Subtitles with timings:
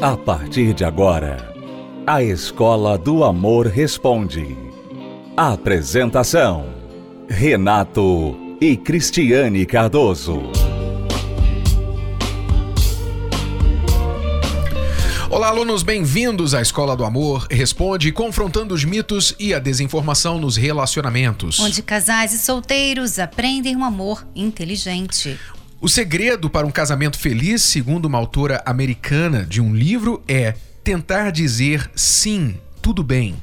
[0.00, 1.52] A partir de agora,
[2.06, 4.56] a Escola do Amor Responde.
[5.36, 6.66] Apresentação:
[7.28, 10.52] Renato e Cristiane Cardoso.
[15.28, 20.56] Olá, alunos, bem-vindos à Escola do Amor Responde, confrontando os mitos e a desinformação nos
[20.56, 21.58] relacionamentos.
[21.58, 25.36] Onde casais e solteiros aprendem um amor inteligente.
[25.80, 31.30] O segredo para um casamento feliz, segundo uma autora americana de um livro, é tentar
[31.30, 33.40] dizer sim, tudo bem,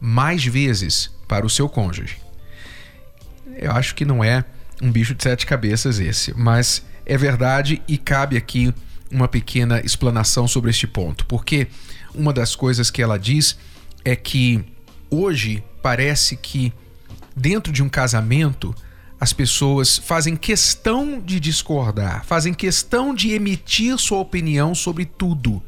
[0.00, 2.16] mais vezes para o seu cônjuge.
[3.56, 4.44] Eu acho que não é
[4.82, 8.74] um bicho de sete cabeças esse, mas é verdade e cabe aqui
[9.08, 11.68] uma pequena explanação sobre este ponto, porque
[12.12, 13.56] uma das coisas que ela diz
[14.04, 14.64] é que
[15.08, 16.72] hoje parece que
[17.36, 18.74] dentro de um casamento
[19.20, 25.62] as pessoas fazem questão de discordar, fazem questão de emitir sua opinião sobre tudo.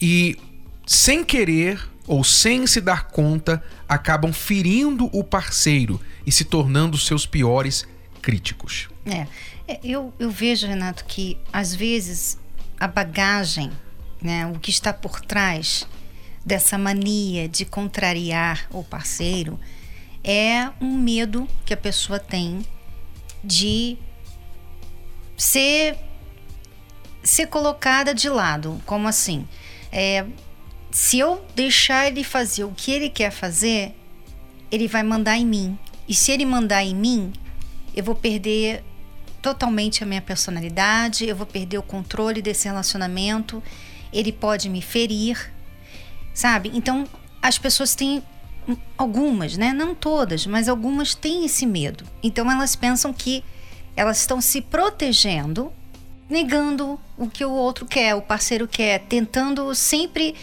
[0.00, 0.38] E
[0.86, 7.26] sem querer ou sem se dar conta, acabam ferindo o parceiro e se tornando seus
[7.26, 7.86] piores
[8.22, 8.88] críticos.
[9.04, 9.26] É,
[9.66, 12.38] é eu, eu vejo, Renato, que às vezes
[12.78, 13.72] a bagagem,
[14.22, 15.86] né, o que está por trás
[16.44, 19.58] dessa mania de contrariar o parceiro,
[20.26, 22.66] é um medo que a pessoa tem
[23.44, 23.96] de
[25.36, 25.96] ser
[27.22, 29.46] ser colocada de lado, como assim?
[29.90, 30.24] É,
[30.90, 33.94] se eu deixar ele fazer o que ele quer fazer,
[34.70, 35.78] ele vai mandar em mim.
[36.08, 37.32] E se ele mandar em mim,
[37.94, 38.84] eu vou perder
[39.42, 43.62] totalmente a minha personalidade, eu vou perder o controle desse relacionamento,
[44.12, 45.52] ele pode me ferir,
[46.32, 46.70] sabe?
[46.74, 47.06] Então,
[47.42, 48.22] as pessoas têm
[48.96, 49.72] algumas, né?
[49.72, 52.04] Não todas, mas algumas têm esse medo.
[52.22, 53.44] Então elas pensam que
[53.96, 55.72] elas estão se protegendo,
[56.28, 60.34] negando o que o outro quer, o parceiro quer, tentando sempre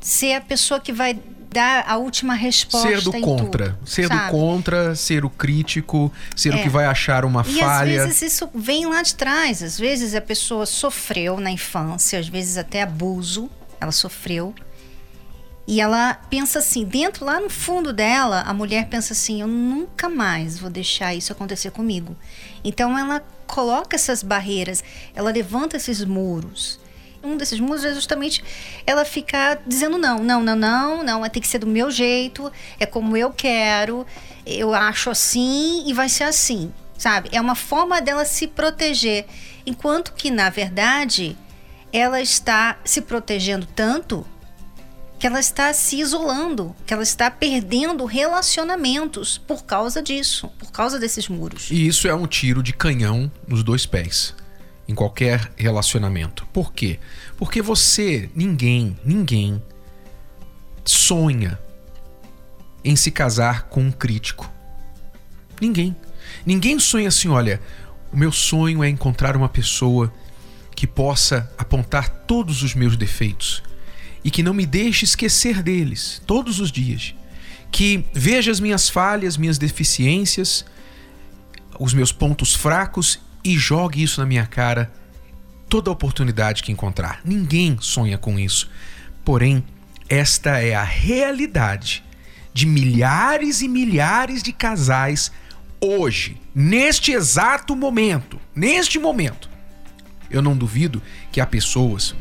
[0.00, 1.18] ser a pessoa que vai
[1.50, 2.88] dar a última resposta.
[2.88, 3.70] Ser do contra.
[3.72, 4.24] Tudo, ser sabe?
[4.26, 6.56] do contra, ser o crítico, ser É.
[6.56, 8.02] o que vai achar uma E falha.
[8.02, 9.62] às vezes isso vem lá de trás.
[9.62, 13.50] Às vezes a pessoa sofreu na infância, às vezes até abuso,
[13.80, 14.54] ela sofreu.
[15.66, 20.08] E ela pensa assim, dentro lá no fundo dela, a mulher pensa assim: eu nunca
[20.08, 22.16] mais vou deixar isso acontecer comigo.
[22.62, 24.84] Então ela coloca essas barreiras,
[25.14, 26.78] ela levanta esses muros.
[27.22, 28.44] Um desses muros é justamente
[28.86, 32.86] ela ficar dizendo não, não, não, não, não, tem que ser do meu jeito, é
[32.86, 34.06] como eu quero,
[34.46, 37.30] eu acho assim e vai ser assim, sabe?
[37.32, 39.26] É uma forma dela se proteger,
[39.64, 41.36] enquanto que na verdade
[41.92, 44.24] ela está se protegendo tanto
[45.18, 50.98] que ela está se isolando, que ela está perdendo relacionamentos por causa disso, por causa
[50.98, 51.70] desses muros.
[51.70, 54.34] E isso é um tiro de canhão nos dois pés,
[54.86, 56.46] em qualquer relacionamento.
[56.52, 56.98] Por quê?
[57.36, 59.62] Porque você, ninguém, ninguém
[60.84, 61.58] sonha
[62.84, 64.50] em se casar com um crítico.
[65.60, 65.96] Ninguém.
[66.44, 67.60] Ninguém sonha assim, olha,
[68.12, 70.12] o meu sonho é encontrar uma pessoa
[70.74, 73.62] que possa apontar todos os meus defeitos
[74.26, 77.14] e que não me deixe esquecer deles todos os dias.
[77.70, 80.64] Que veja as minhas falhas, minhas deficiências,
[81.78, 84.92] os meus pontos fracos e jogue isso na minha cara
[85.68, 87.20] toda oportunidade que encontrar.
[87.24, 88.68] Ninguém sonha com isso.
[89.24, 89.62] Porém,
[90.08, 92.02] esta é a realidade
[92.52, 95.30] de milhares e milhares de casais
[95.80, 98.40] hoje, neste exato momento.
[98.52, 99.48] Neste momento.
[100.28, 101.00] Eu não duvido
[101.30, 102.12] que há pessoas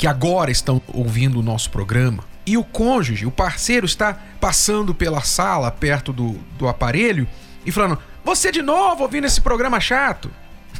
[0.00, 5.20] que agora estão ouvindo o nosso programa e o cônjuge, o parceiro, está passando pela
[5.20, 7.28] sala perto do, do aparelho
[7.66, 10.30] e falando: Você de novo ouvindo esse programa chato?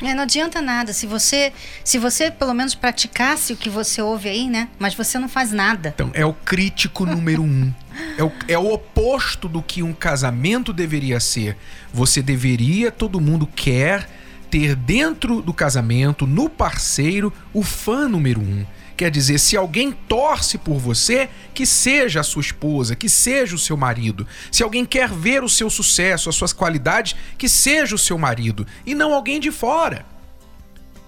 [0.01, 0.95] É, não adianta nada.
[0.95, 1.53] Se você,
[1.85, 4.69] se você pelo menos praticasse o que você ouve aí, né?
[4.79, 5.91] Mas você não faz nada.
[5.95, 7.71] Então, é o crítico número um.
[8.17, 11.57] É o, é o oposto do que um casamento deveria ser.
[11.93, 14.09] Você deveria, todo mundo quer
[14.51, 18.65] ter dentro do casamento, no parceiro, o fã número um.
[19.01, 23.59] Quer dizer, se alguém torce por você, que seja a sua esposa, que seja o
[23.59, 24.27] seu marido.
[24.53, 28.67] Se alguém quer ver o seu sucesso, as suas qualidades, que seja o seu marido
[28.85, 30.05] e não alguém de fora.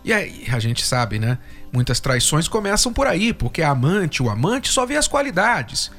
[0.02, 1.36] E aí, a gente sabe, né?
[1.70, 5.90] Muitas traições começam por aí, porque a amante, o amante só vê as qualidades.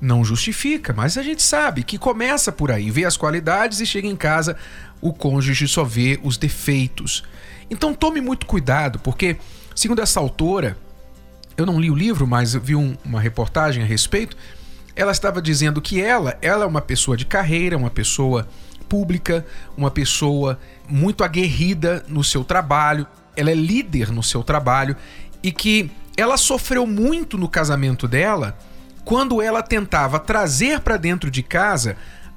[0.00, 4.08] Não justifica, mas a gente sabe que começa por aí, vê as qualidades e chega
[4.08, 4.56] em casa,
[5.02, 7.22] o cônjuge só vê os defeitos.
[7.70, 9.36] Então tome muito cuidado, porque,
[9.74, 10.78] segundo essa autora,
[11.60, 14.36] eu não li o livro, mas vi um- uma reportagem a respeito.
[14.96, 18.48] Ela estava dizendo que ela, ela é uma pessoa de carreira, uma pessoa
[18.88, 19.46] pública,
[19.76, 20.58] uma pessoa
[20.88, 24.96] muito aguerrida no seu trabalho, ela é líder no seu trabalho
[25.42, 28.58] e que ela sofreu muito no casamento dela
[29.04, 31.96] quando ela tentava trazer para dentro de casa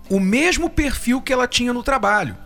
[0.09, 2.37] o mesmo perfil que ela tinha no trabalho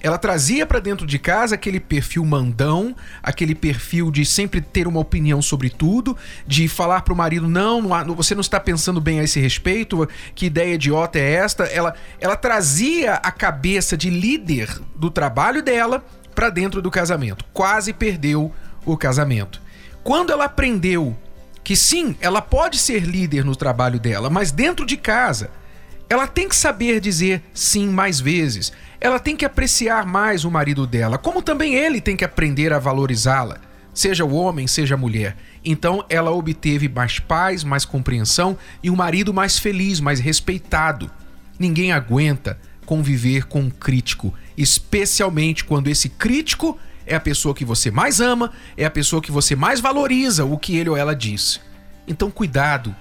[0.00, 5.00] ela trazia para dentro de casa aquele perfil mandão, aquele perfil de sempre ter uma
[5.00, 6.16] opinião sobre tudo,
[6.46, 10.08] de falar para o marido não, não, você não está pensando bem a esse respeito,
[10.34, 11.64] que ideia idiota é esta?
[11.64, 16.04] Ela, ela trazia a cabeça de líder do trabalho dela
[16.34, 17.44] para dentro do casamento.
[17.52, 18.52] Quase perdeu
[18.86, 19.60] o casamento.
[20.04, 21.16] Quando ela aprendeu
[21.64, 25.50] que sim, ela pode ser líder no trabalho dela, mas dentro de casa,
[26.08, 30.86] ela tem que saber dizer sim mais vezes ela tem que apreciar mais o marido
[30.86, 33.58] dela, como também ele tem que aprender a valorizá-la,
[33.94, 35.36] seja o homem, seja a mulher.
[35.64, 41.10] Então ela obteve mais paz, mais compreensão e um marido mais feliz, mais respeitado.
[41.58, 47.90] Ninguém aguenta conviver com um crítico, especialmente quando esse crítico é a pessoa que você
[47.90, 51.60] mais ama, é a pessoa que você mais valoriza o que ele ou ela diz.
[52.06, 52.94] Então cuidado,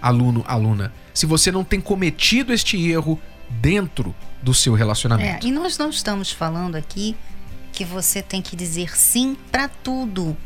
[0.00, 0.92] aluno, aluna.
[1.12, 5.46] Se você não tem cometido este erro dentro do seu relacionamento.
[5.46, 7.16] É, e nós não estamos falando aqui
[7.72, 10.36] que você tem que dizer sim para tudo.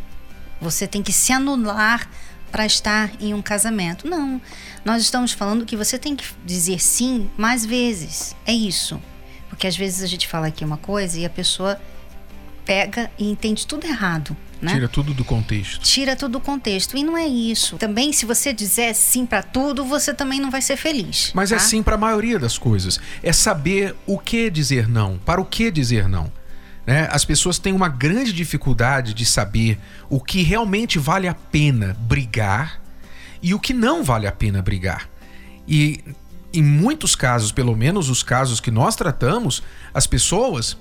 [0.60, 2.08] Você tem que se anular
[2.50, 4.06] para estar em um casamento.
[4.08, 4.40] Não.
[4.84, 8.34] Nós estamos falando que você tem que dizer sim mais vezes.
[8.46, 9.00] É isso.
[9.48, 11.80] Porque às vezes a gente fala aqui uma coisa e a pessoa
[12.64, 14.36] pega e entende tudo errado.
[14.60, 14.72] Né?
[14.72, 15.82] Tira tudo do contexto.
[15.82, 16.96] Tira tudo do contexto.
[16.96, 17.76] E não é isso.
[17.76, 21.32] Também, se você dizer sim para tudo, você também não vai ser feliz.
[21.34, 21.62] Mas é tá?
[21.62, 22.98] é sim para a maioria das coisas.
[23.22, 26.32] É saber o que dizer não, para o que dizer não.
[26.86, 27.08] Né?
[27.10, 29.78] As pessoas têm uma grande dificuldade de saber
[30.08, 32.80] o que realmente vale a pena brigar
[33.42, 35.08] e o que não vale a pena brigar.
[35.66, 36.02] E
[36.52, 39.62] em muitos casos, pelo menos os casos que nós tratamos,
[39.92, 40.76] as pessoas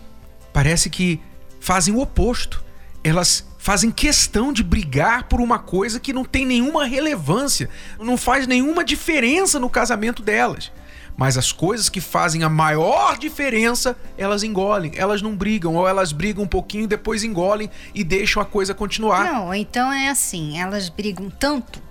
[0.51, 1.19] parece que
[1.59, 2.63] fazem o oposto.
[3.03, 8.45] Elas fazem questão de brigar por uma coisa que não tem nenhuma relevância, não faz
[8.45, 10.69] nenhuma diferença no casamento delas.
[11.15, 14.91] Mas as coisas que fazem a maior diferença, elas engolem.
[14.97, 19.23] Elas não brigam, ou elas brigam um pouquinho, depois engolem e deixam a coisa continuar.
[19.31, 21.81] Não, então é assim: elas brigam tanto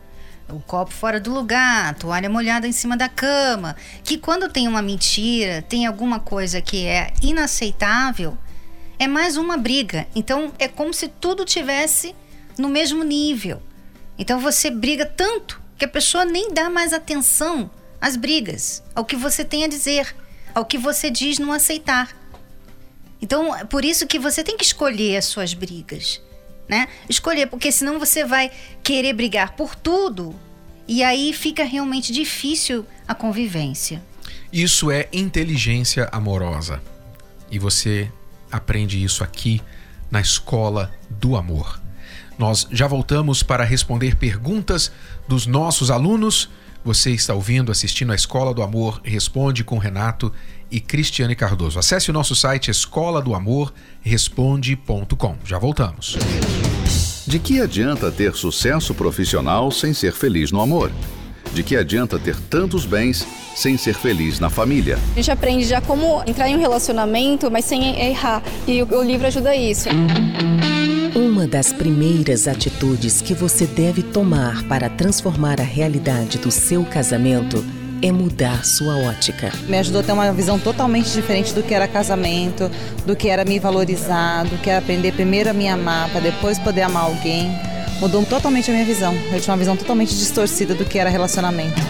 [0.50, 3.74] o copo fora do lugar, a toalha molhada em cima da cama,
[4.04, 8.36] que quando tem uma mentira, tem alguma coisa que é inaceitável,
[9.02, 10.06] é mais uma briga.
[10.14, 12.14] Então é como se tudo tivesse
[12.56, 13.60] no mesmo nível.
[14.16, 17.69] Então você briga tanto que a pessoa nem dá mais atenção
[18.00, 20.14] às brigas, ao que você tem a dizer,
[20.54, 22.16] ao que você diz não aceitar.
[23.20, 26.20] Então, é por isso que você tem que escolher as suas brigas,
[26.69, 26.88] né?
[27.08, 28.50] Escolher, porque senão você vai
[28.82, 30.34] querer brigar por tudo
[30.87, 34.02] e aí fica realmente difícil a convivência.
[34.52, 36.82] Isso é inteligência amorosa.
[37.48, 38.10] E você
[38.52, 39.60] aprende isso aqui
[40.10, 41.81] na Escola do Amor.
[42.38, 44.93] Nós já voltamos para responder perguntas
[45.26, 46.50] dos nossos alunos.
[46.84, 50.32] Você está ouvindo, assistindo a Escola do Amor Responde com Renato
[50.70, 51.78] e Cristiane Cardoso.
[51.78, 55.37] Acesse o nosso site escola do amor responde.com.
[55.44, 56.16] Já voltamos.
[57.26, 60.90] De que adianta ter sucesso profissional sem ser feliz no amor?
[61.54, 64.99] De que adianta ter tantos bens sem ser feliz na família?
[65.12, 68.43] A gente aprende já como entrar em um relacionamento, mas sem errar.
[68.67, 69.91] E o, livro ajuda isso.
[71.15, 77.62] Uma das primeiras atitudes que você deve tomar para transformar a realidade do seu casamento
[78.00, 79.53] é mudar sua ótica.
[79.69, 82.70] Me ajudou a ter uma visão totalmente diferente do que era casamento,
[83.06, 86.58] do que era me valorizar, do que era aprender primeiro a me amar, para depois
[86.58, 87.53] poder amar alguém
[88.02, 89.14] mudou totalmente a minha visão.
[89.32, 91.80] Eu tinha uma visão totalmente distorcida do que era relacionamento.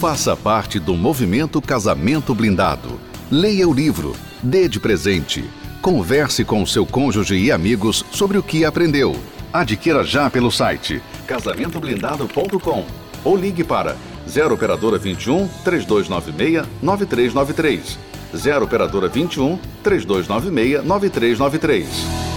[0.00, 3.00] Faça parte do movimento Casamento Blindado.
[3.30, 5.48] Leia o livro, dê de presente.
[5.80, 9.16] Converse com seu cônjuge e amigos sobre o que aprendeu.
[9.52, 12.84] Adquira já pelo site casamentoblindado.com
[13.22, 13.96] ou ligue para
[14.28, 17.98] 0 operadora 21 3296 9393.
[18.36, 22.27] 0 operadora 21 3296 9393.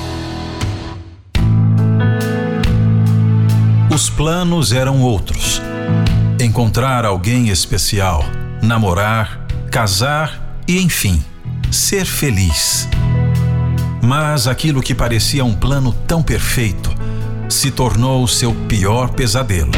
[4.01, 5.61] Os planos eram outros.
[6.39, 8.25] Encontrar alguém especial,
[8.59, 11.23] namorar, casar e, enfim,
[11.69, 12.89] ser feliz.
[14.01, 16.89] Mas aquilo que parecia um plano tão perfeito
[17.47, 19.71] se tornou seu pior pesadelo.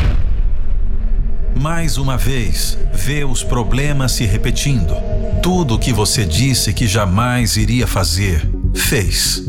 [1.60, 4.96] Mais uma vez, vê os problemas se repetindo.
[5.42, 9.44] Tudo o que você disse que jamais iria fazer, fez.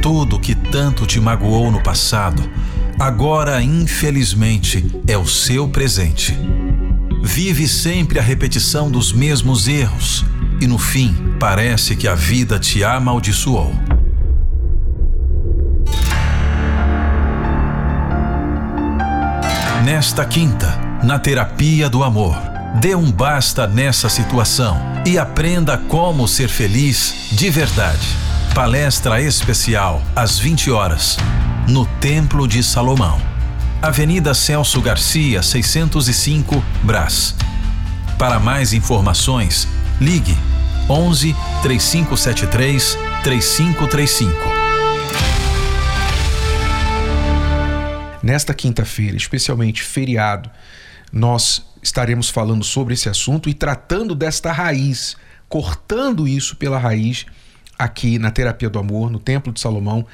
[0.00, 2.42] Tudo que tanto te magoou no passado
[3.00, 6.36] agora infelizmente é o seu presente.
[7.22, 10.22] Vive sempre a repetição dos mesmos erros
[10.60, 13.72] e no fim parece que a vida te amaldiçoou.
[19.82, 22.36] Nesta quinta, na terapia do amor,
[22.80, 24.76] dê um basta nessa situação
[25.06, 28.06] e aprenda como ser feliz de verdade.
[28.54, 31.16] Palestra especial às 20 horas,
[31.68, 33.20] no Templo de Salomão.
[33.82, 37.34] Avenida Celso Garcia, 605, Brás.
[38.18, 39.66] Para mais informações,
[40.00, 40.36] ligue
[40.88, 44.32] 11 3573 3535.
[48.22, 50.50] Nesta quinta-feira, especialmente feriado,
[51.12, 55.16] nós estaremos falando sobre esse assunto e tratando desta raiz,
[55.48, 57.24] cortando isso pela raiz
[57.78, 60.06] aqui na Terapia do Amor, no Templo de Salomão,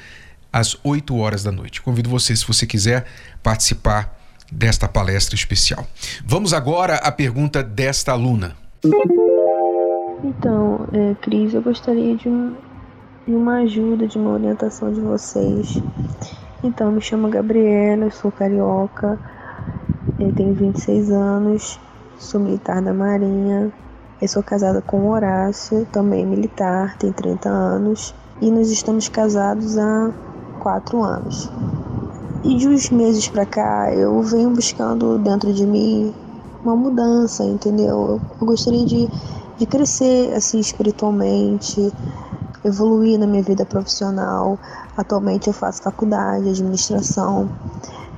[0.57, 1.81] às 8 horas da noite.
[1.81, 3.05] Convido você, se você quiser,
[3.43, 4.17] participar
[4.51, 5.85] desta palestra especial.
[6.25, 8.55] Vamos agora à pergunta desta aluna.
[10.23, 12.55] Então, é, Cris, eu gostaria de, um,
[13.27, 15.79] de uma ajuda, de uma orientação de vocês.
[16.63, 19.19] Então, me chamo Gabriela, eu sou carioca,
[20.19, 21.79] eu tenho 26 anos,
[22.17, 23.71] sou militar da Marinha,
[24.19, 30.11] eu sou casada com Horácio, também militar, tem 30 anos, e nós estamos casados há
[30.67, 31.49] 4 anos.
[32.43, 36.13] E de uns meses para cá, eu venho buscando dentro de mim
[36.61, 38.21] uma mudança, entendeu?
[38.41, 39.09] Eu gostaria de,
[39.57, 41.93] de crescer assim espiritualmente,
[42.65, 44.59] evoluir na minha vida profissional.
[44.97, 47.49] Atualmente eu faço faculdade de administração,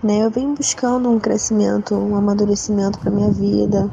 [0.01, 0.25] né?
[0.25, 3.91] Eu venho buscando um crescimento, um amadurecimento para minha vida.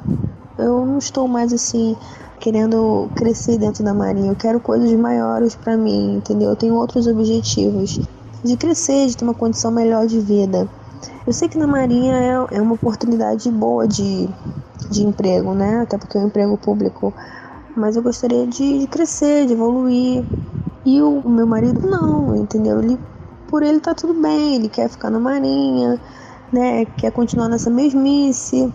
[0.56, 1.94] Eu não estou mais assim
[2.40, 4.32] querendo crescer dentro da marinha.
[4.32, 6.48] Eu quero coisas maiores para mim, entendeu?
[6.48, 8.00] Eu tenho outros objetivos
[8.46, 10.68] de crescer, de ter uma condição melhor de vida.
[11.26, 14.28] Eu sei que na Marinha é, é uma oportunidade boa de,
[14.90, 15.80] de emprego, né?
[15.80, 17.12] Até porque é um emprego público.
[17.76, 20.24] Mas eu gostaria de, de crescer, de evoluir.
[20.84, 22.80] E o, o, meu marido não, entendeu?
[22.80, 22.96] Ele,
[23.48, 26.00] por ele tá tudo bem, ele quer ficar na Marinha,
[26.52, 26.84] né?
[26.84, 28.72] Quer continuar nessa mesmice,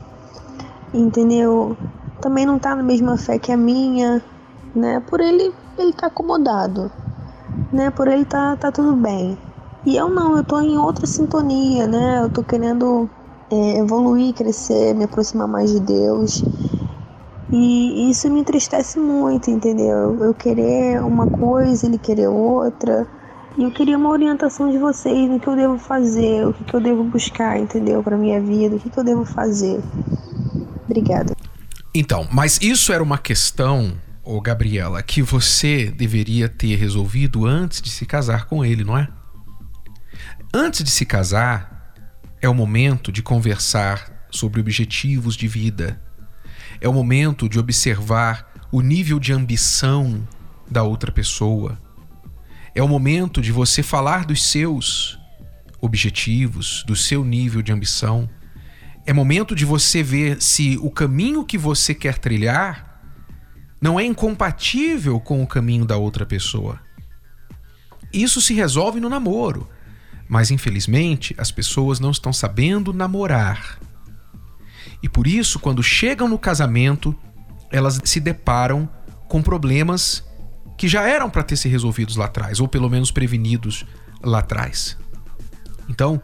[0.93, 1.77] entendeu?
[2.19, 4.21] Também não tá na mesma fé que a minha,
[4.75, 4.99] né?
[5.09, 6.91] Por ele, ele tá acomodado,
[7.71, 7.89] né?
[7.91, 9.37] Por ele tá, tá tudo bem.
[9.85, 12.21] E eu não, eu tô em outra sintonia, né?
[12.23, 13.09] Eu tô querendo
[13.51, 16.43] é, evoluir, crescer, me aproximar mais de Deus.
[17.51, 20.23] E isso me entristece muito, entendeu?
[20.23, 23.07] Eu querer uma coisa, ele querer outra.
[23.57, 26.73] E eu queria uma orientação de vocês no que eu devo fazer, o que, que
[26.73, 28.01] eu devo buscar, entendeu?
[28.01, 29.81] Para minha vida, o que, que eu devo fazer.
[30.85, 31.35] Obrigada.
[31.93, 33.91] Então, mas isso era uma questão,
[34.23, 39.09] ô Gabriela, que você deveria ter resolvido antes de se casar com ele, não é?
[40.53, 41.93] Antes de se casar,
[42.41, 46.01] é o momento de conversar sobre objetivos de vida.
[46.79, 50.27] É o momento de observar o nível de ambição
[50.69, 51.77] da outra pessoa.
[52.73, 55.19] É o momento de você falar dos seus
[55.81, 58.29] objetivos, do seu nível de ambição.
[59.05, 63.01] É momento de você ver se o caminho que você quer trilhar
[63.81, 66.79] não é incompatível com o caminho da outra pessoa.
[68.13, 69.67] Isso se resolve no namoro.
[70.31, 73.77] Mas infelizmente as pessoas não estão sabendo namorar.
[75.03, 77.13] E por isso, quando chegam no casamento,
[77.69, 78.87] elas se deparam
[79.27, 80.23] com problemas
[80.77, 83.85] que já eram para ter se resolvidos lá atrás, ou pelo menos prevenidos
[84.23, 84.97] lá atrás.
[85.89, 86.21] Então,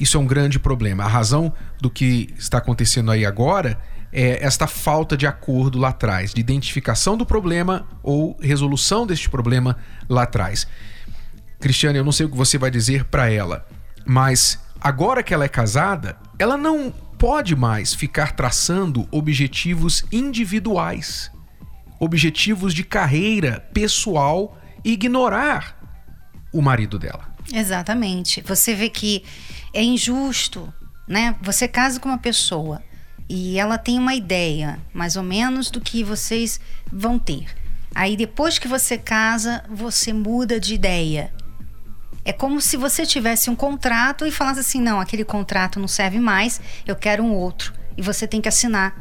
[0.00, 1.04] isso é um grande problema.
[1.04, 3.80] A razão do que está acontecendo aí agora
[4.12, 9.76] é esta falta de acordo lá atrás, de identificação do problema ou resolução deste problema
[10.08, 10.66] lá atrás.
[11.60, 13.66] Cristiane, eu não sei o que você vai dizer para ela,
[14.06, 21.30] mas agora que ela é casada, ela não pode mais ficar traçando objetivos individuais,
[21.98, 25.78] objetivos de carreira pessoal e ignorar
[26.50, 27.28] o marido dela.
[27.52, 28.40] Exatamente.
[28.42, 29.22] Você vê que
[29.74, 30.72] é injusto,
[31.06, 31.36] né?
[31.42, 32.82] Você casa com uma pessoa
[33.28, 36.58] e ela tem uma ideia, mais ou menos, do que vocês
[36.90, 37.46] vão ter.
[37.94, 41.32] Aí depois que você casa, você muda de ideia.
[42.30, 46.20] É como se você tivesse um contrato e falasse assim: não, aquele contrato não serve
[46.20, 47.74] mais, eu quero um outro.
[47.96, 48.94] E você tem que assinar.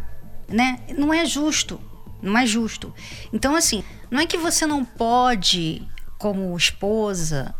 [0.48, 0.80] Né?
[0.98, 1.80] Não é justo.
[2.24, 2.92] Não é justo.
[3.32, 7.54] Então, assim, não é que você não pode, como esposa,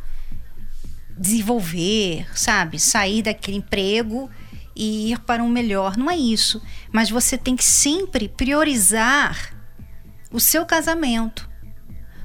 [1.16, 2.80] desenvolver, sabe?
[2.80, 4.28] Sair daquele emprego
[4.76, 5.98] e ir para um melhor.
[5.98, 6.64] Não é isso.
[6.92, 9.54] Mas você tem que sempre priorizar
[10.32, 11.48] o seu casamento.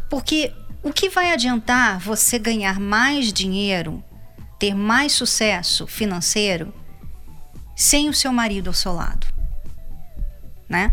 [0.08, 0.50] Porque
[0.84, 4.04] o que vai adiantar você ganhar mais dinheiro,
[4.58, 6.72] ter mais sucesso financeiro,
[7.74, 9.26] sem o seu marido ao seu lado?
[10.68, 10.92] Né?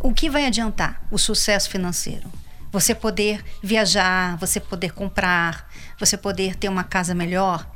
[0.00, 2.30] O que vai adiantar o sucesso financeiro?
[2.70, 7.66] Você poder viajar, você poder comprar, você poder ter uma casa melhor,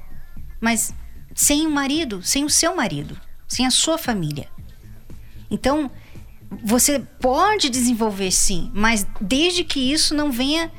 [0.60, 0.94] mas
[1.34, 3.18] sem o marido, sem o seu marido.
[3.48, 4.48] sem a sua família.
[5.50, 5.90] Então,
[6.64, 10.70] você pode desenvolver sim, mas desde que isso não venha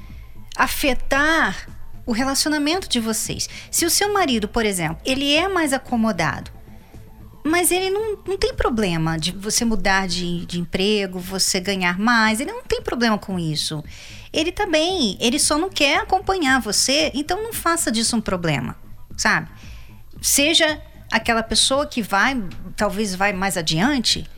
[0.58, 1.68] afetar
[2.06, 3.50] o relacionamento de vocês.
[3.70, 6.50] Se o seu marido, por exemplo, ele é mais acomodado,
[7.44, 12.40] mas ele não, não tem problema de você mudar de, de emprego, você ganhar mais,
[12.40, 13.84] ele não tem problema com isso.
[14.34, 14.68] Ele tá
[15.20, 18.76] ele só não quer acompanhar você, então não faça disso um problema,
[19.16, 19.50] sabe?
[20.22, 22.42] Seja aquela pessoa que vai,
[22.76, 24.30] talvez vai mais adiante,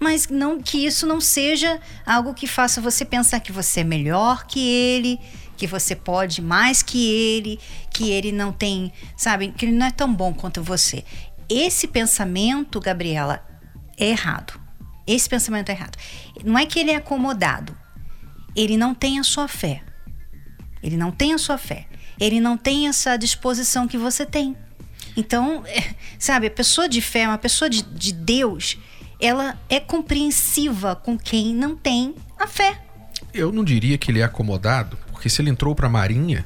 [0.00, 4.46] mas não que isso não seja algo que faça você pensar que você é melhor
[4.46, 5.20] que ele,
[5.56, 7.58] que você pode mais que ele,
[7.90, 11.04] que ele não tem, sabe, que ele não é tão bom quanto você.
[11.48, 13.44] Esse pensamento, Gabriela,
[13.96, 14.60] é errado.
[15.06, 15.98] Esse pensamento é errado.
[16.44, 17.76] Não é que ele é acomodado.
[18.56, 19.82] Ele não tem a sua fé.
[20.82, 21.86] Ele não tem a sua fé.
[22.18, 24.56] Ele não tem essa disposição que você tem.
[25.16, 28.78] Então, é, sabe, a pessoa de fé, uma pessoa de, de Deus,
[29.20, 32.80] ela é compreensiva com quem não tem a fé.
[33.32, 36.44] Eu não diria que ele é acomodado, porque se ele entrou para a Marinha,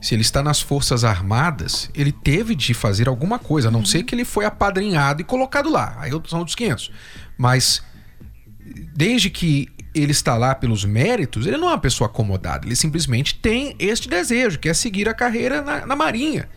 [0.00, 3.84] se ele está nas Forças Armadas, ele teve de fazer alguma coisa, a não uhum.
[3.84, 5.96] ser que ele foi apadrinhado e colocado lá.
[5.98, 6.92] Aí são outros 500.
[7.36, 7.82] Mas
[8.94, 12.64] desde que ele está lá pelos méritos, ele não é uma pessoa acomodada.
[12.64, 16.48] Ele simplesmente tem este desejo, que é seguir a carreira na, na Marinha.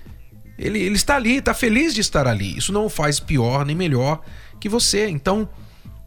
[0.55, 2.55] Ele, ele está ali, está feliz de estar ali.
[2.59, 4.21] Isso não o faz pior nem melhor
[4.59, 5.09] que você.
[5.09, 5.49] Então,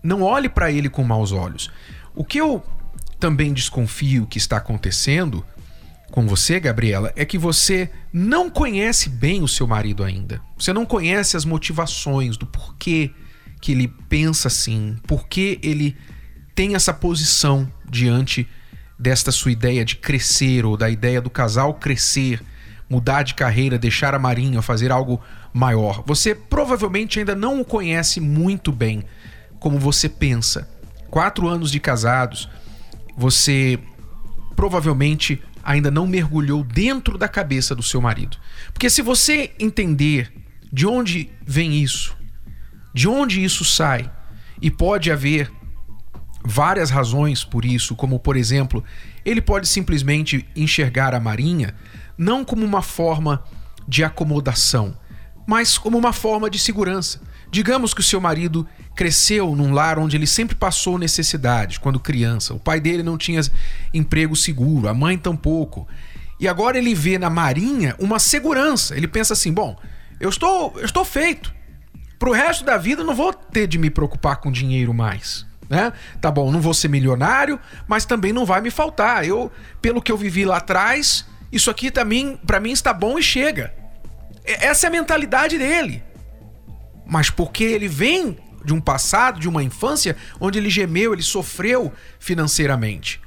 [0.04, 1.68] não olhe para ele com maus olhos.
[2.14, 2.62] O que eu
[3.22, 5.46] também desconfio que está acontecendo
[6.10, 10.42] com você, Gabriela, é que você não conhece bem o seu marido ainda.
[10.58, 13.12] Você não conhece as motivações do porquê
[13.60, 15.96] que ele pensa assim, porquê ele
[16.52, 18.48] tem essa posição diante
[18.98, 22.42] desta sua ideia de crescer ou da ideia do casal crescer,
[22.90, 25.20] mudar de carreira, deixar a marinha, fazer algo
[25.54, 26.02] maior.
[26.08, 29.04] Você provavelmente ainda não o conhece muito bem
[29.60, 30.68] como você pensa.
[31.08, 32.48] Quatro anos de casados,
[33.16, 33.78] você
[34.54, 38.36] provavelmente ainda não mergulhou dentro da cabeça do seu marido.
[38.72, 40.32] Porque se você entender
[40.72, 42.16] de onde vem isso,
[42.92, 44.10] de onde isso sai,
[44.60, 45.50] e pode haver
[46.44, 48.82] várias razões por isso, como por exemplo,
[49.24, 51.74] ele pode simplesmente enxergar a Marinha
[52.16, 53.42] não como uma forma
[53.86, 54.96] de acomodação,
[55.46, 57.20] mas como uma forma de segurança.
[57.52, 62.54] Digamos que o seu marido cresceu num lar onde ele sempre passou necessidade quando criança.
[62.54, 63.42] O pai dele não tinha
[63.92, 65.86] emprego seguro, a mãe tampouco.
[66.40, 68.96] E agora ele vê na Marinha uma segurança.
[68.96, 69.78] Ele pensa assim: bom,
[70.18, 71.54] eu estou, eu estou feito.
[72.18, 75.44] Pro resto da vida não vou ter de me preocupar com dinheiro mais.
[75.68, 75.92] Né?
[76.22, 79.26] Tá bom, não vou ser milionário, mas também não vai me faltar.
[79.26, 83.22] Eu, pelo que eu vivi lá atrás, isso aqui também para mim está bom e
[83.22, 83.74] chega.
[84.42, 86.02] Essa é a mentalidade dele
[87.12, 91.92] mas porque ele vem de um passado, de uma infância onde ele gemeu, ele sofreu
[92.18, 93.20] financeiramente.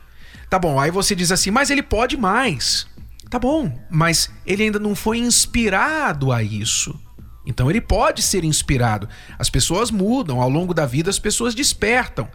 [0.49, 2.87] Tá bom, aí você diz assim, mas ele pode mais.
[3.29, 6.99] Tá bom, mas ele ainda não foi inspirado a isso.
[7.45, 9.07] Então ele pode ser inspirado.
[9.37, 12.27] As pessoas mudam, ao longo da vida as pessoas despertam.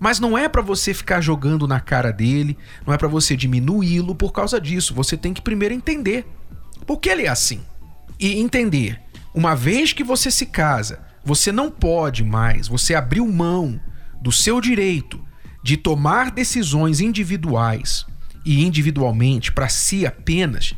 [0.00, 4.12] Mas não é para você ficar jogando na cara dele, não é para você diminuí-lo
[4.12, 4.92] por causa disso.
[4.92, 6.26] Você tem que primeiro entender
[6.84, 7.60] por que ele é assim.
[8.18, 9.05] E entender
[9.36, 13.78] uma vez que você se casa, você não pode mais, você abriu mão
[14.22, 15.22] do seu direito
[15.62, 18.06] de tomar decisões individuais
[18.46, 20.74] e individualmente para si apenas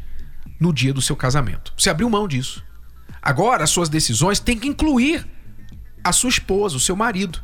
[0.59, 1.73] no dia do seu casamento.
[1.79, 2.65] Você abriu mão disso.
[3.23, 5.25] Agora, as suas decisões têm que incluir
[6.03, 7.41] a sua esposa, o seu marido.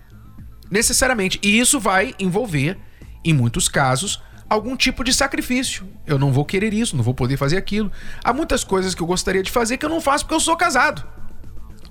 [0.68, 1.38] Necessariamente.
[1.44, 2.76] E isso vai envolver,
[3.24, 4.20] em muitos casos,
[4.54, 5.86] algum tipo de sacrifício.
[6.06, 7.90] Eu não vou querer isso, não vou poder fazer aquilo.
[8.22, 10.56] Há muitas coisas que eu gostaria de fazer que eu não faço porque eu sou
[10.56, 11.04] casado.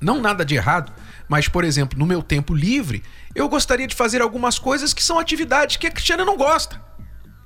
[0.01, 0.91] Não nada de errado,
[1.27, 3.03] mas, por exemplo, no meu tempo livre,
[3.35, 6.81] eu gostaria de fazer algumas coisas que são atividades que a Cristiana não gosta.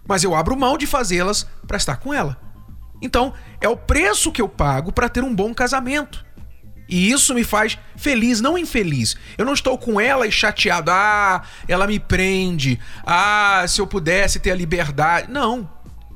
[0.08, 2.38] Mas eu abro mão de fazê-las para estar com ela.
[3.01, 6.25] Então, é o preço que eu pago para ter um bom casamento.
[6.88, 9.17] E isso me faz feliz, não infeliz.
[9.38, 10.89] Eu não estou com ela e chateado.
[10.91, 12.80] Ah, ela me prende.
[13.06, 15.32] Ah, se eu pudesse ter a liberdade.
[15.32, 15.69] Não.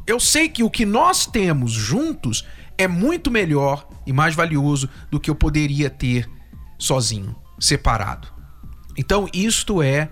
[0.08, 2.46] Eu sei que o que nós temos juntos
[2.78, 6.30] é muito melhor e mais valioso do que eu poderia ter
[6.80, 8.28] sozinho, separado.
[8.98, 10.10] Então, isto é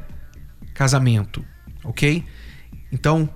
[0.74, 1.44] casamento,
[1.84, 2.24] ok?
[2.92, 3.30] Então,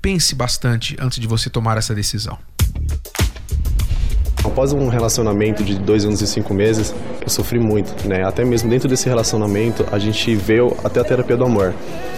[0.00, 2.38] pense bastante antes de você tomar essa decisão.
[4.48, 8.24] Após um relacionamento de dois anos e cinco meses, eu sofri muito, né?
[8.26, 11.74] Até mesmo dentro desse relacionamento, a gente veio até a terapia do amor,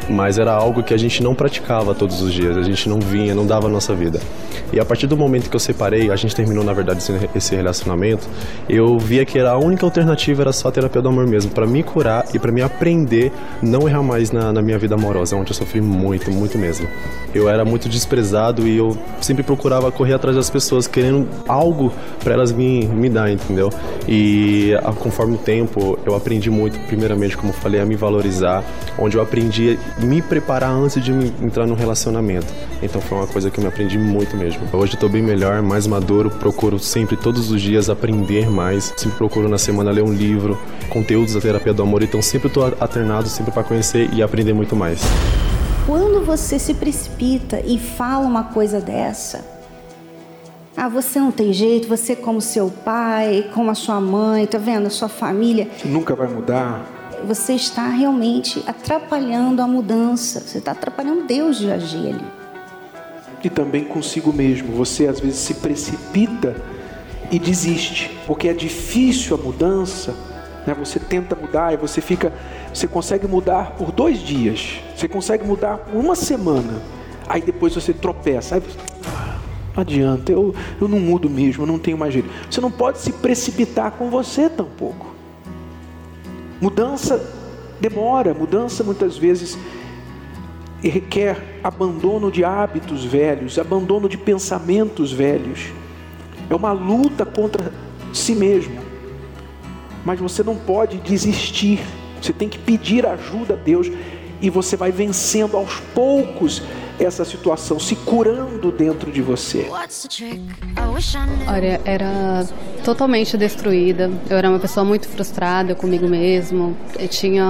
[0.08, 3.34] mas era algo que a gente não praticava todos os dias, a gente não vinha,
[3.34, 4.20] não dava a nossa vida.
[4.72, 7.02] E a partir do momento que eu separei, a gente terminou na verdade
[7.34, 8.28] esse relacionamento,
[8.68, 11.66] eu via que era a única alternativa era só a terapia do amor mesmo, para
[11.66, 15.50] me curar e para me aprender não errar mais na, na minha vida amorosa, onde
[15.50, 16.86] eu sofri muito, muito mesmo.
[17.34, 22.34] Eu era muito desprezado e eu sempre procurava correr atrás das pessoas querendo algo para
[22.34, 23.70] elas me, me dar, entendeu?
[24.06, 28.62] E conforme o tempo, eu aprendi muito, primeiramente, como eu falei, a me valorizar,
[28.98, 32.46] onde eu aprendi a me preparar antes de entrar no relacionamento.
[32.82, 34.60] Então foi uma coisa que eu me aprendi muito mesmo.
[34.72, 38.92] Hoje eu tô bem melhor, mais maduro, procuro sempre, todos os dias, aprender mais.
[38.96, 42.62] Sempre procuro na semana ler um livro, conteúdos da terapia do amor, então sempre tô
[42.62, 45.00] alternado, sempre para conhecer e aprender muito mais.
[45.86, 49.44] Quando você se precipita e fala uma coisa dessa,
[50.82, 54.86] ah, você não tem jeito, você como seu pai, como a sua mãe, tá vendo?
[54.86, 55.68] A sua família.
[55.76, 56.86] Você nunca vai mudar.
[57.26, 60.40] Você está realmente atrapalhando a mudança.
[60.40, 62.24] Você está atrapalhando Deus de agir ali.
[63.44, 64.74] E também consigo mesmo.
[64.74, 66.56] Você às vezes se precipita
[67.30, 70.14] e desiste, porque é difícil a mudança.
[70.66, 70.72] Né?
[70.78, 72.32] Você tenta mudar e você fica,
[72.72, 76.80] você consegue mudar por dois dias, você consegue mudar por uma semana,
[77.28, 78.62] aí depois você tropeça, aí
[79.74, 82.28] não adianta, eu, eu não mudo mesmo, eu não tenho mais jeito.
[82.50, 85.14] Você não pode se precipitar com você tampouco.
[86.60, 87.24] Mudança
[87.80, 89.56] demora, mudança muitas vezes
[90.82, 95.72] requer abandono de hábitos velhos, abandono de pensamentos velhos.
[96.48, 97.72] É uma luta contra
[98.12, 98.80] si mesmo.
[100.04, 101.80] Mas você não pode desistir.
[102.20, 103.90] Você tem que pedir ajuda a Deus
[104.42, 106.62] e você vai vencendo aos poucos
[107.04, 109.66] essa situação, se curando dentro de você?
[111.48, 112.46] Olha, era
[112.84, 114.10] totalmente destruída.
[114.28, 116.76] Eu era uma pessoa muito frustrada comigo mesmo.
[116.98, 117.44] Eu tinha,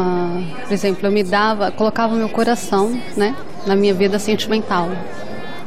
[0.67, 3.35] por exemplo, eu me dava, colocava meu coração, né,
[3.67, 4.89] na minha vida sentimental.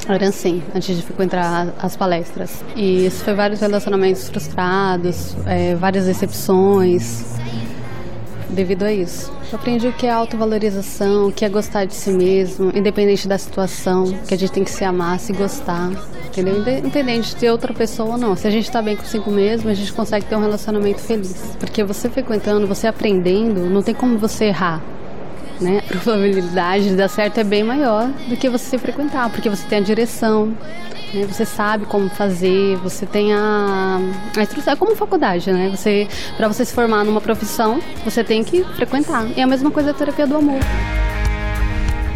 [0.08, 2.63] Era assim, antes de frequentar as palestras.
[2.76, 7.34] E isso foi vários relacionamentos frustrados, é, várias decepções
[8.53, 9.31] devido a isso.
[9.51, 13.37] Eu aprendi o que é autovalorização, o que é gostar de si mesmo, independente da
[13.37, 15.91] situação, que a gente tem que se amar, se gostar,
[16.25, 16.59] entendeu?
[16.59, 18.35] Independente de outra pessoa ou não.
[18.35, 21.55] Se a gente está bem consigo mesmo, a gente consegue ter um relacionamento feliz.
[21.59, 24.81] Porque você frequentando, você aprendendo, não tem como você errar.
[25.61, 25.81] Né?
[25.89, 29.77] A probabilidade de dar certo é bem maior do que você frequentar, porque você tem
[29.77, 30.55] a direção,
[31.13, 31.26] né?
[31.26, 33.99] Você sabe como fazer, você tem a,
[34.36, 35.69] a instrução, é como faculdade, né?
[35.69, 39.28] Você, para você se formar numa profissão, você tem que frequentar.
[39.36, 40.60] E é a mesma coisa da terapia do amor.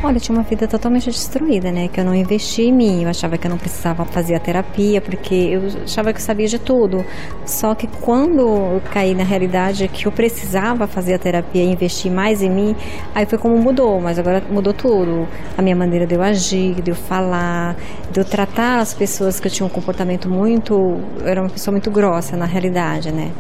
[0.04, 1.88] Olha, eu tinha uma vida totalmente destruída, né?
[1.88, 3.04] Que eu não investi em mim.
[3.04, 6.48] Eu achava que eu não precisava fazer a terapia, porque eu achava que eu sabia
[6.48, 7.04] de tudo.
[7.48, 12.12] Só que quando eu caí na realidade que eu precisava fazer a terapia e investir
[12.12, 12.76] mais em mim,
[13.16, 14.00] aí foi como mudou.
[14.00, 15.28] Mas agora mudou tudo.
[15.58, 17.76] A minha maneira de eu agir, de eu falar,
[18.12, 21.02] de eu tratar as pessoas que eu tinha um comportamento muito.
[21.20, 23.32] Eu era uma pessoa muito grossa na realidade, né?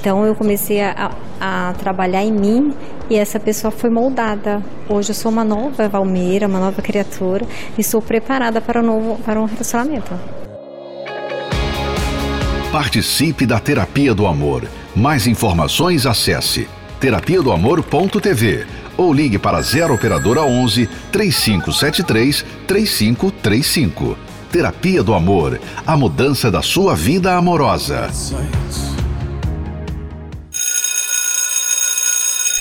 [0.00, 2.72] Então eu comecei a, a trabalhar em mim
[3.10, 4.62] e essa pessoa foi moldada.
[4.88, 9.22] Hoje eu sou uma nova Valmeira, uma nova criatura e sou preparada para um novo
[9.22, 10.10] para um relacionamento.
[12.72, 14.66] Participe da Terapia do Amor.
[14.96, 16.66] Mais informações acesse
[16.98, 24.16] terapia do amor.tv ou ligue para 0 operadora 11 3573 3535.
[24.50, 28.08] Terapia do Amor, a mudança da sua vida amorosa.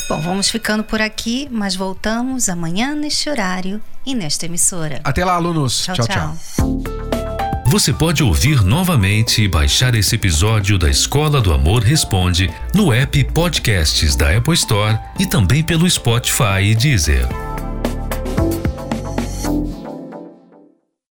[0.10, 5.00] Bom, vamos ficando por aqui, mas voltamos amanhã neste horário e nesta emissora.
[5.04, 5.84] Até lá, alunos.
[5.84, 5.96] tchau.
[5.96, 6.08] tchau.
[6.08, 6.36] tchau.
[7.68, 13.24] Você pode ouvir novamente e baixar esse episódio da Escola do Amor Responde no app
[13.26, 17.28] Podcasts da Apple Store e também pelo Spotify e Deezer.